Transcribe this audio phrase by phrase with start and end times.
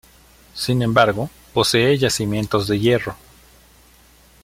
[0.55, 3.15] Sin embargo, posee yacimientos de hierro.